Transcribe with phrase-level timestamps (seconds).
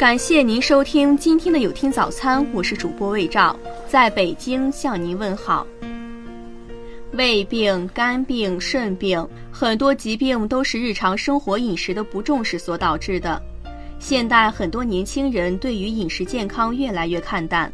[0.00, 3.54] 感谢您收听今天的有听早餐，我是主播魏照，
[3.86, 5.66] 在北京向您问好。
[7.12, 13.42] 胃病、肝病、肾病，很多疾病都是日常生活饮食的不重视所导致的。
[13.98, 17.70] 现代很多年轻人对于饮食健康越来越看淡，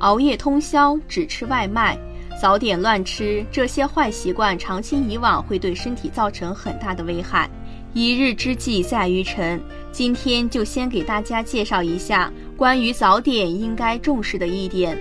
[0.00, 1.96] 熬夜通宵、只吃外卖、
[2.42, 7.48] 早点乱吃，这些坏习惯长期以往会对身体造成很大的危害。
[7.92, 9.60] 一日之计在于晨，
[9.92, 14.96] 今天就先给大家介绍一下关于早点应该重视的一点，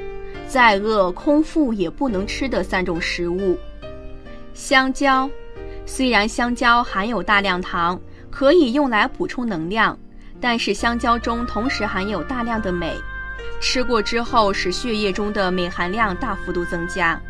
[0.48, 3.58] 再饿空腹也不能吃的三种食物。
[4.54, 5.30] 香蕉，
[5.86, 8.00] 虽然香蕉含有大量糖，
[8.32, 9.98] 可以用来补充能量，
[10.42, 12.92] 但是香蕉中同时含有大量的镁，
[13.62, 17.22] 吃过之后使血液中的镁含量大幅度增加，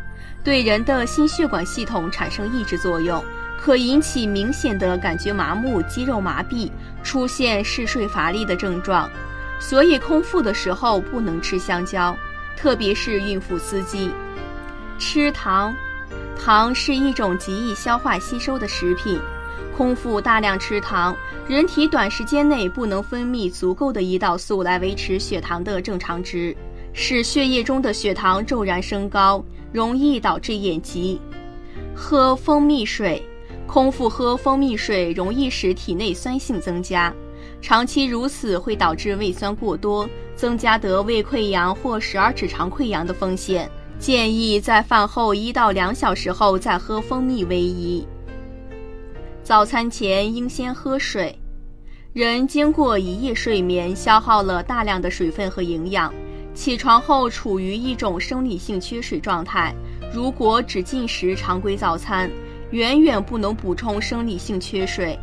[0.42, 3.22] 对人的心血管系统产生抑制作用。
[3.62, 6.70] 可引起明显的感觉麻木、肌肉麻痹，
[7.02, 9.10] 出现嗜睡乏力的症状，
[9.58, 12.16] 所以空腹的时候不能吃香蕉，
[12.56, 14.10] 特别是孕妇司机。
[14.98, 15.74] 吃糖，
[16.38, 19.18] 糖是一种极易消化吸收的食品，
[19.76, 21.16] 空腹大量吃糖，
[21.48, 26.54] 人体短时间内不能分泌足够的胰岛素来维持血糖的正常值，
[26.92, 31.20] 使血液中的血糖骤然升高，容易导致眼疾。
[31.94, 33.26] 喝蜂蜜水。
[33.72, 37.14] 空腹喝蜂蜜水容易使体内酸性增加，
[37.62, 43.70] 长期如此会导致胃酸过多，增加得胃溃疡或十二指肠溃疡的风险。
[43.96, 48.04] 建议在饭后一到两小时后再喝蜂蜜为宜。
[49.44, 51.38] 早餐前应先喝水。
[52.12, 56.12] 人经过一夜睡眠，消耗了大量的水分和营养，
[56.54, 59.72] 起床后处于一种生理性缺水状态。
[60.12, 62.28] 如果只进食常规早餐，
[62.70, 65.18] 远远不能补充生理性缺水，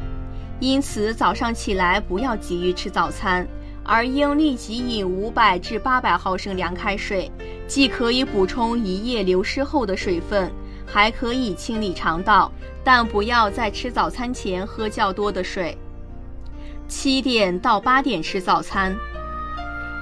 [0.60, 3.48] 因此早上起来不要急于吃早餐，
[3.84, 7.32] 而应立即饮五百至八百毫升凉开水，
[7.68, 10.52] 既可以补充一夜流失后的水分，
[10.86, 12.52] 还可以清理肠道。
[12.84, 15.78] 但不要在吃早餐前喝较多的水。
[16.88, 18.96] 七点到八点吃早餐，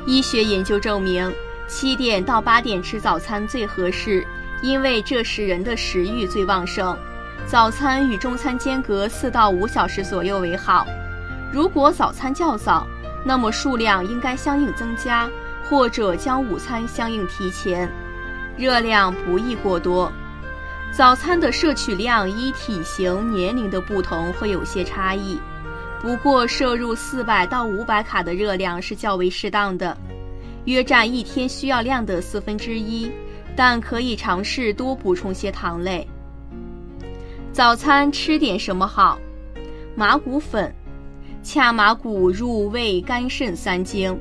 [0.05, 1.31] 医学研究证明，
[1.67, 4.23] 七点到八点吃早餐最合适，
[4.61, 6.95] 因为这时人的食欲最旺盛。
[7.47, 10.85] 早餐与中餐间隔四到五小时左右为好。
[11.53, 12.88] 如果早餐较早，
[13.23, 15.29] 那么数量应该相应增加，
[15.69, 17.88] 或者将午餐相应提前。
[18.57, 20.11] 热量不宜过多。
[20.91, 25.39] 早餐的摄取量依体型、年龄的不同会有些差异，
[26.01, 29.95] 不过摄入四百到五百卡的热量是较为适当的，
[30.63, 33.11] 约占一天需要量的四分之一。
[33.57, 36.05] 但可以尝试多补充些糖类。
[37.55, 39.17] 早餐吃点什么好？
[39.95, 40.75] 麻谷粉，
[41.41, 44.19] 恰麻谷入胃、肝、肾三经，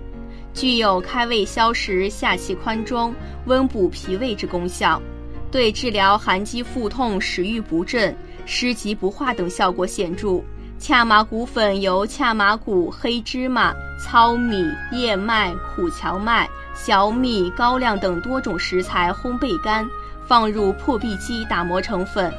[0.53, 3.13] 具有开胃消食、下气宽中、
[3.47, 5.03] 温补脾胃之功效，
[5.51, 10.41] 对治疗寒积腹痛、食欲不振、湿疾不化等效果显著。
[10.79, 19.85] 恰麻谷粉由恰麻谷、黑芝麻、糙米、燕麦、苦荞麦、小米、高粱等多种食材烘焙干，
[20.25, 22.33] 放入破壁机打磨成粉。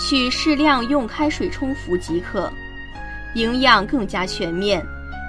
[0.00, 2.50] 取适量用开水冲服即可，
[3.34, 4.82] 营养更加全面，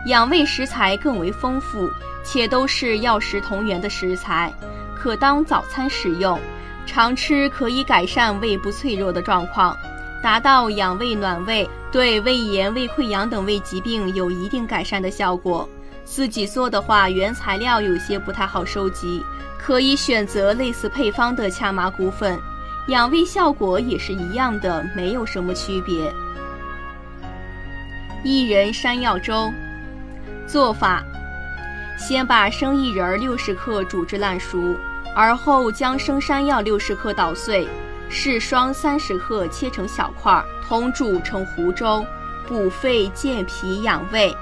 [0.08, 1.90] 养胃食材更为丰富，
[2.24, 4.52] 且都是药食同源的食材，
[4.96, 6.40] 可当早餐食用。
[6.86, 9.78] 常吃可以改善胃部脆弱的状况，
[10.24, 15.68] 达到养胃暖胃，对胃炎、胃溃疡等胃疾病有一定改善的效果。
[16.06, 19.24] 自己做的话，原材料有些不太好收集，
[19.60, 22.40] 可以选择类似配方的恰麻谷粉。
[22.92, 26.14] 养胃效果也是一样的，没有什么区别。
[28.22, 29.50] 薏仁山药粥
[30.46, 31.02] 做法：
[31.98, 34.76] 先把生薏仁六十克煮至烂熟，
[35.16, 37.66] 而后将生山药六十克捣碎，
[38.10, 42.06] 柿霜三十克切成小块，同煮成糊粥，
[42.46, 44.36] 补肺健脾养胃，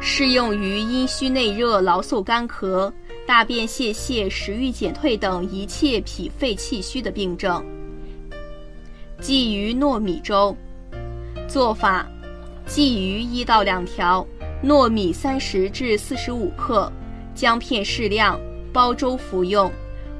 [0.00, 2.92] 适用于阴虚内热、劳嗽干咳、
[3.28, 7.64] 大便泄泻、食欲减退等一切脾肺气虚的病症。
[9.22, 10.56] 鲫鱼糯米粥，
[11.46, 12.04] 做法：
[12.66, 14.26] 鲫鱼一到两条，
[14.64, 16.90] 糯米三十至四十五克，
[17.32, 18.36] 姜片适量，
[18.72, 19.70] 煲粥服用。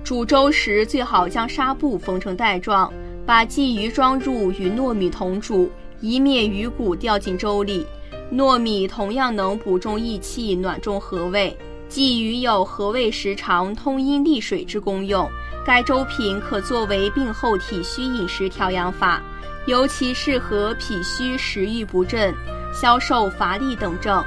[0.05, 2.93] 煮粥时最好将纱布缝成带状，
[3.27, 5.69] 把鲫鱼装入与糯米同煮，
[6.01, 7.85] 以免鱼骨掉进粥里。
[8.33, 11.57] 糯米同样能补中益气、暖中和胃。
[11.91, 15.29] 鲫鱼有和胃食肠、通阴利水之功用。
[15.65, 19.23] 该粥品可作为病后体虚饮食调养法，
[19.67, 22.35] 尤其适合脾虚、食欲不振、
[22.75, 24.23] 消瘦乏力等症。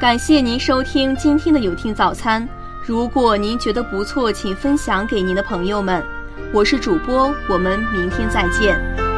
[0.00, 2.48] 感谢您收听今天的有听早餐。
[2.84, 6.02] 如果您觉得不错，请分享给您的朋友们。
[6.52, 9.11] 我是主播，我们明天再见。